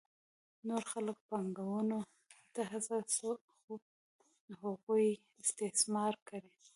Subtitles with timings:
[0.67, 1.99] نور خلک پانګونې
[2.53, 3.29] ته هڅوي څو
[4.61, 5.07] هغوی
[5.41, 6.51] استثمار کړي